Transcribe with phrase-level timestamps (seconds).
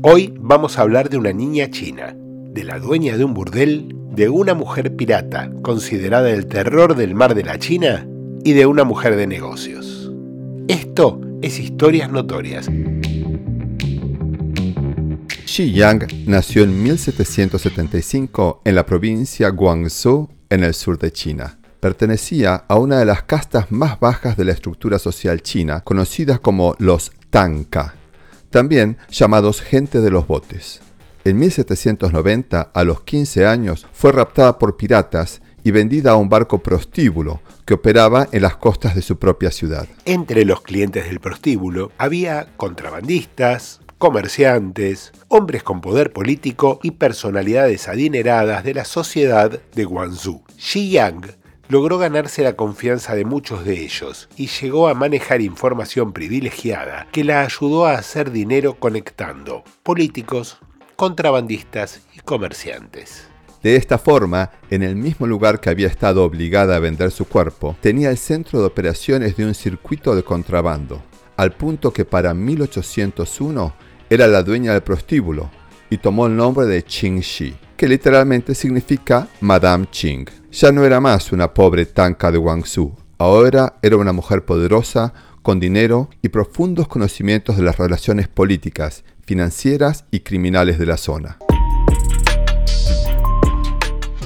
[0.00, 4.28] Hoy vamos a hablar de una niña china, de la dueña de un burdel, de
[4.28, 8.06] una mujer pirata, considerada el terror del mar de la China,
[8.44, 10.12] y de una mujer de negocios.
[10.68, 12.68] Esto es Historias Notorias.
[15.46, 21.58] Xi Yang nació en 1775 en la provincia Guangzhou, en el sur de China.
[21.80, 26.76] Pertenecía a una de las castas más bajas de la estructura social china, conocidas como
[26.78, 27.97] los Tanka
[28.50, 30.80] también llamados gente de los botes.
[31.24, 36.62] En 1790, a los 15 años, fue raptada por piratas y vendida a un barco
[36.62, 39.86] prostíbulo que operaba en las costas de su propia ciudad.
[40.06, 48.64] Entre los clientes del prostíbulo había contrabandistas, comerciantes, hombres con poder político y personalidades adineradas
[48.64, 50.42] de la sociedad de Guangzhou.
[50.56, 51.36] Xi Yang
[51.68, 57.24] logró ganarse la confianza de muchos de ellos y llegó a manejar información privilegiada que
[57.24, 60.58] la ayudó a hacer dinero conectando políticos,
[60.96, 63.28] contrabandistas y comerciantes.
[63.62, 67.76] De esta forma, en el mismo lugar que había estado obligada a vender su cuerpo,
[67.80, 71.02] tenía el centro de operaciones de un circuito de contrabando,
[71.36, 73.74] al punto que para 1801
[74.10, 75.50] era la dueña del prostíbulo
[75.90, 80.37] y tomó el nombre de Qing Shi, que literalmente significa Madame Qing.
[80.50, 85.60] Ya no era más una pobre tanca de Guangzhou, ahora era una mujer poderosa, con
[85.60, 91.38] dinero y profundos conocimientos de las relaciones políticas, financieras y criminales de la zona.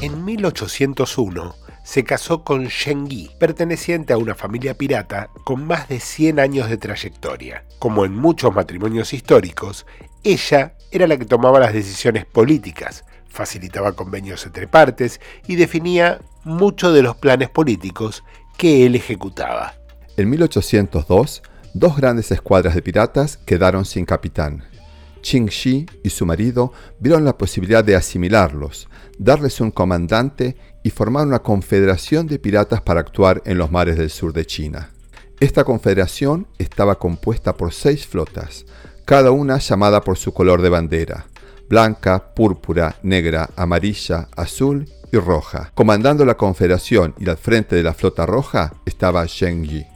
[0.00, 5.98] En 1801 se casó con Shen Yi, perteneciente a una familia pirata con más de
[5.98, 7.65] 100 años de trayectoria.
[7.81, 9.87] Como en muchos matrimonios históricos,
[10.23, 16.94] ella era la que tomaba las decisiones políticas, facilitaba convenios entre partes y definía muchos
[16.94, 18.22] de los planes políticos
[18.58, 19.75] que él ejecutaba.
[20.16, 21.42] En 1802,
[21.75, 24.64] dos grandes escuadras de piratas quedaron sin capitán.
[25.22, 28.88] Qing Shi y su marido vieron la posibilidad de asimilarlos,
[29.19, 34.10] darles un comandante y formar una confederación de piratas para actuar en los mares del
[34.10, 34.91] sur de China.
[35.41, 38.66] Esta confederación estaba compuesta por seis flotas,
[39.04, 41.26] cada una llamada por su color de bandera,
[41.72, 45.71] blanca, púrpura, negra, amarilla, azul y roja.
[45.75, 49.87] Comandando la confederación y al frente de la flota roja estaba Zheng Yi.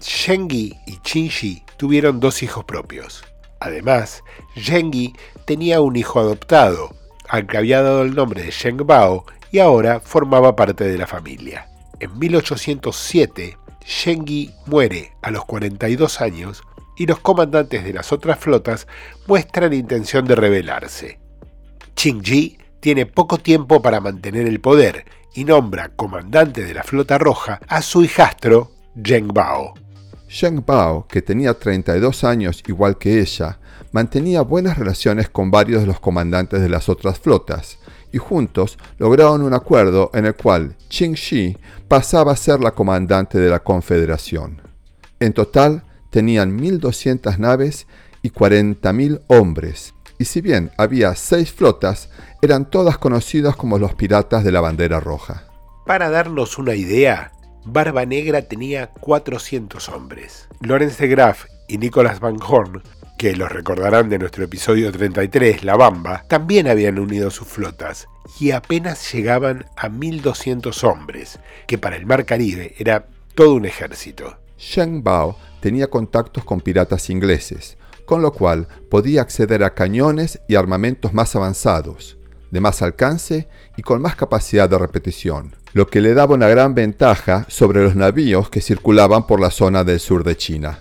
[0.00, 3.22] Zheng Yi y Qin Shi tuvieron dos hijos propios.
[3.60, 4.24] Además,
[4.56, 5.12] Zheng Yi
[5.44, 6.96] tenía un hijo adoptado,
[7.28, 11.06] al que había dado el nombre de Zheng Bao y ahora formaba parte de la
[11.06, 11.68] familia.
[11.98, 16.62] En 1807, Zheng Yi muere a los 42 años
[17.00, 18.86] y los comandantes de las otras flotas
[19.26, 21.18] muestran intención de rebelarse.
[21.94, 27.16] Qing Ji tiene poco tiempo para mantener el poder y nombra comandante de la flota
[27.16, 28.72] roja a su hijastro
[29.02, 29.72] Zheng Bao.
[30.28, 33.58] Zheng Bao, que tenía 32 años igual que ella,
[33.92, 37.78] mantenía buenas relaciones con varios de los comandantes de las otras flotas,
[38.12, 41.56] y juntos lograron un acuerdo en el cual Qing Shi
[41.88, 44.60] pasaba a ser la comandante de la confederación.
[45.18, 47.86] En total, tenían 1.200 naves
[48.22, 52.10] y 40.000 hombres, y si bien había seis flotas,
[52.42, 55.44] eran todas conocidas como los piratas de la bandera roja.
[55.86, 57.32] Para darnos una idea,
[57.64, 60.48] Barba Negra tenía 400 hombres.
[60.60, 62.82] Lorenz de Graff y Nicholas Van Horn,
[63.18, 68.52] que los recordarán de nuestro episodio 33, La Bamba, también habían unido sus flotas y
[68.52, 74.38] apenas llegaban a 1.200 hombres, que para el Mar Caribe era todo un ejército.
[74.58, 80.56] Sheng Bao tenía contactos con piratas ingleses, con lo cual podía acceder a cañones y
[80.56, 82.18] armamentos más avanzados,
[82.50, 86.74] de más alcance y con más capacidad de repetición, lo que le daba una gran
[86.74, 90.80] ventaja sobre los navíos que circulaban por la zona del sur de China.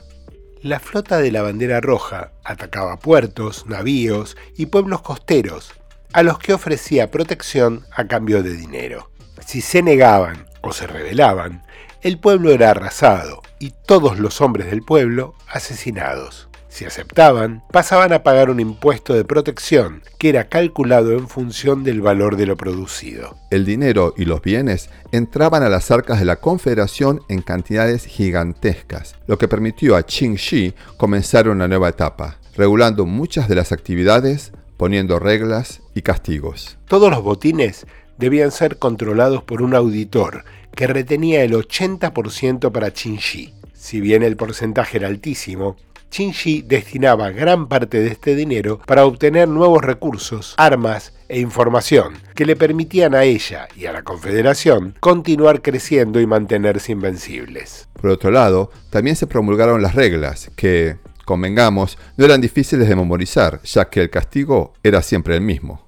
[0.61, 5.71] La flota de la bandera roja atacaba puertos, navíos y pueblos costeros,
[6.11, 9.11] a los que ofrecía protección a cambio de dinero.
[9.45, 11.63] Si se negaban o se rebelaban,
[12.01, 16.47] el pueblo era arrasado y todos los hombres del pueblo asesinados.
[16.69, 22.01] Si aceptaban, pasaban a pagar un impuesto de protección que era calculado en función del
[22.01, 23.35] valor de lo producido.
[23.49, 29.15] El dinero y los bienes entraban a las arcas de la Confederación en cantidades gigantescas,
[29.25, 34.53] lo que permitió a Qing Shi comenzar una nueva etapa, regulando muchas de las actividades,
[34.77, 36.77] poniendo reglas y castigos.
[36.87, 37.87] Todos los botines
[38.19, 40.43] debían ser controlados por un auditor
[40.75, 43.53] que retenía el 80% para Qinshi.
[43.73, 45.77] Si bien el porcentaje era altísimo,
[46.09, 52.45] Qinshi destinaba gran parte de este dinero para obtener nuevos recursos, armas e información que
[52.45, 57.87] le permitían a ella y a la Confederación continuar creciendo y mantenerse invencibles.
[57.93, 63.61] Por otro lado, también se promulgaron las reglas que, convengamos, no eran difíciles de memorizar,
[63.63, 65.83] ya que el castigo era siempre el mismo.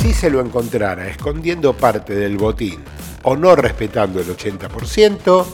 [0.00, 2.82] Si se lo encontrara escondiendo parte del botín
[3.22, 5.44] o no respetando el 80%,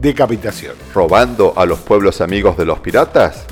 [0.00, 0.76] decapitación.
[0.94, 3.46] Robando a los pueblos amigos de los piratas,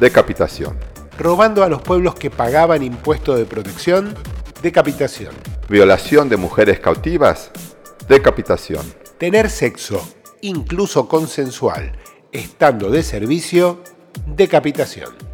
[0.00, 0.76] decapitación.
[1.16, 4.12] Robando a los pueblos que pagaban impuesto de protección,
[4.60, 5.32] decapitación.
[5.68, 7.52] Violación de mujeres cautivas,
[8.08, 8.84] decapitación.
[9.18, 10.04] Tener sexo,
[10.40, 11.92] incluso consensual,
[12.32, 13.84] estando de servicio,
[14.26, 15.25] decapitación.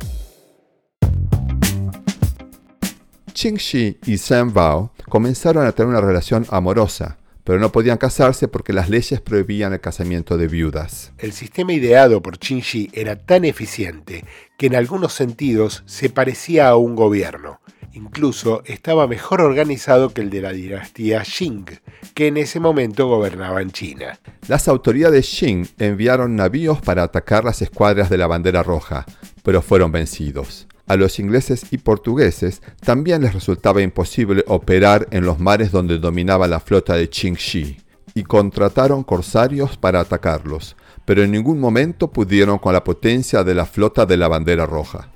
[3.32, 8.72] Qingxi y Zhang Bao comenzaron a tener una relación amorosa, pero no podían casarse porque
[8.72, 11.12] las leyes prohibían el casamiento de viudas.
[11.18, 14.24] El sistema ideado por Qingxi era tan eficiente
[14.56, 17.60] que en algunos sentidos se parecía a un gobierno.
[17.94, 21.66] Incluso estaba mejor organizado que el de la dinastía Qing,
[22.14, 24.18] que en ese momento gobernaba en China.
[24.48, 29.04] Las autoridades Qing enviaron navíos para atacar las escuadras de la bandera roja,
[29.42, 30.66] pero fueron vencidos.
[30.92, 36.46] A los ingleses y portugueses también les resultaba imposible operar en los mares donde dominaba
[36.46, 37.78] la flota de Qingxi,
[38.14, 43.64] y contrataron corsarios para atacarlos, pero en ningún momento pudieron con la potencia de la
[43.64, 45.08] flota de la bandera roja.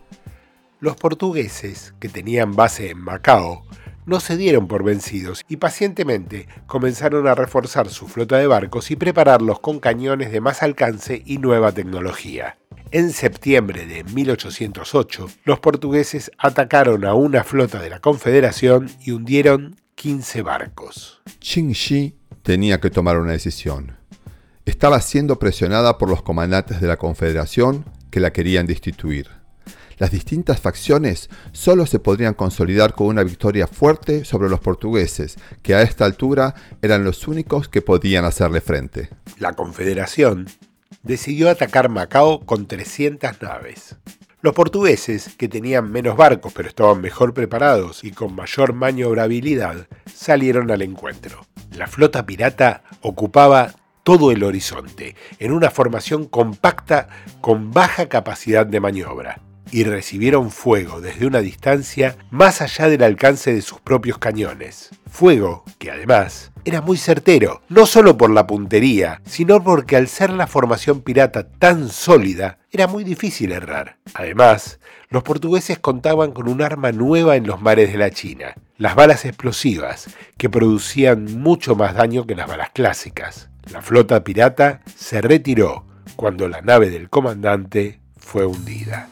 [0.80, 3.66] Los portugueses, que tenían base en Macao,
[4.06, 8.96] no se dieron por vencidos y pacientemente comenzaron a reforzar su flota de barcos y
[8.96, 12.56] prepararlos con cañones de más alcance y nueva tecnología.
[12.92, 19.74] En septiembre de 1808, los portugueses atacaron a una flota de la Confederación y hundieron
[19.96, 21.20] 15 barcos.
[21.40, 23.96] Qingxi tenía que tomar una decisión.
[24.64, 29.30] Estaba siendo presionada por los comandantes de la Confederación que la querían destituir.
[29.98, 35.74] Las distintas facciones solo se podrían consolidar con una victoria fuerte sobre los portugueses, que
[35.74, 39.08] a esta altura eran los únicos que podían hacerle frente.
[39.38, 40.46] La Confederación
[41.06, 43.96] decidió atacar Macao con 300 naves.
[44.42, 50.70] Los portugueses, que tenían menos barcos pero estaban mejor preparados y con mayor maniobrabilidad, salieron
[50.70, 51.46] al encuentro.
[51.72, 57.08] La flota pirata ocupaba todo el horizonte, en una formación compacta
[57.40, 63.52] con baja capacidad de maniobra y recibieron fuego desde una distancia más allá del alcance
[63.52, 64.90] de sus propios cañones.
[65.10, 70.30] Fuego que además era muy certero, no solo por la puntería, sino porque al ser
[70.30, 73.98] la formación pirata tan sólida, era muy difícil errar.
[74.14, 78.96] Además, los portugueses contaban con un arma nueva en los mares de la China, las
[78.96, 83.48] balas explosivas, que producían mucho más daño que las balas clásicas.
[83.70, 85.84] La flota pirata se retiró
[86.16, 89.08] cuando la nave del comandante fue hundida.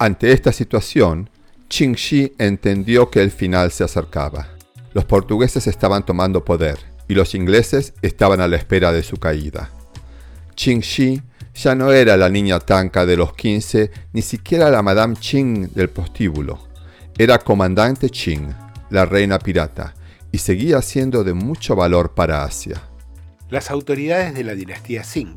[0.00, 1.28] Ante esta situación,
[1.66, 4.48] Qingxi entendió que el final se acercaba.
[4.92, 6.78] Los portugueses estaban tomando poder
[7.08, 9.70] y los ingleses estaban a la espera de su caída.
[10.54, 11.20] Qingxi
[11.52, 15.90] ya no era la niña tanca de los 15, ni siquiera la Madame Qing del
[15.90, 16.60] postíbulo.
[17.18, 18.54] Era comandante Qing,
[18.90, 19.94] la reina pirata,
[20.30, 22.80] y seguía siendo de mucho valor para Asia.
[23.50, 25.36] Las autoridades de la dinastía Qing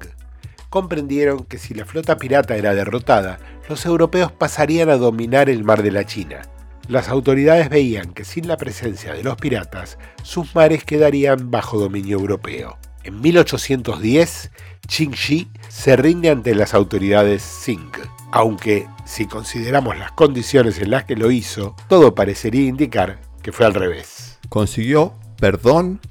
[0.69, 3.39] comprendieron que si la flota pirata era derrotada,
[3.71, 6.41] los europeos pasarían a dominar el mar de la China.
[6.89, 12.19] Las autoridades veían que sin la presencia de los piratas, sus mares quedarían bajo dominio
[12.19, 12.77] europeo.
[13.05, 14.51] En 1810,
[14.89, 17.91] Qingxi se rinde ante las autoridades Qing,
[18.33, 23.65] aunque si consideramos las condiciones en las que lo hizo, todo parecería indicar que fue
[23.65, 24.37] al revés.
[24.49, 26.01] Consiguió perdón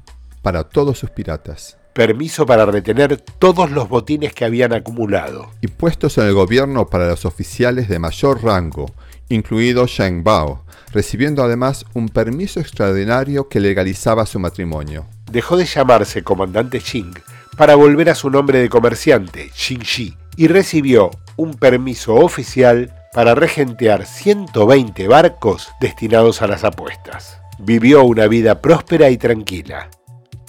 [0.40, 5.50] para todos sus piratas permiso para retener todos los botines que habían acumulado.
[5.60, 8.92] Y puestos en el gobierno para los oficiales de mayor rango,
[9.28, 15.06] incluido Sheng Bao, recibiendo además un permiso extraordinario que legalizaba su matrimonio.
[15.30, 17.14] Dejó de llamarse comandante Qing
[17.56, 24.06] para volver a su nombre de comerciante, Xi, y recibió un permiso oficial para regentear
[24.06, 27.38] 120 barcos destinados a las apuestas.
[27.58, 29.90] Vivió una vida próspera y tranquila.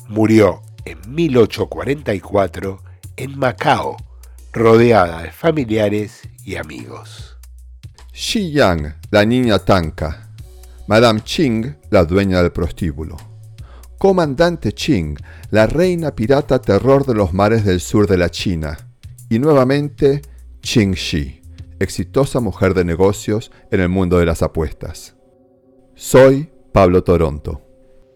[0.08, 2.84] Murió en 1844
[3.16, 3.98] en Macao,
[4.52, 7.38] rodeada de familiares y amigos.
[8.12, 10.30] Xi Yang, la niña tanca.
[10.88, 13.16] Madame Qing, la dueña del prostíbulo.
[13.98, 15.18] Comandante Qing,
[15.52, 18.78] la reina pirata terror de los mares del sur de la China.
[19.30, 20.22] Y nuevamente
[20.60, 21.42] Qing Shi,
[21.80, 25.16] exitosa mujer de negocios en el mundo de las apuestas.
[25.96, 27.62] Soy Pablo Toronto.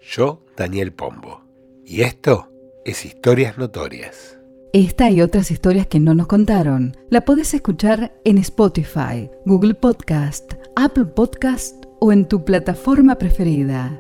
[0.02, 1.42] Yo, Daniel Pombo.
[1.86, 2.50] Y esto
[2.86, 4.38] es Historias Notorias.
[4.72, 10.54] Esta y otras historias que no nos contaron la puedes escuchar en Spotify, Google Podcast,
[10.76, 14.00] Apple Podcast o en tu plataforma preferida.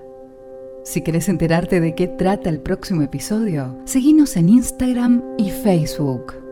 [0.84, 6.45] Si querés enterarte de qué trata el próximo episodio, seguinos en Instagram y Facebook.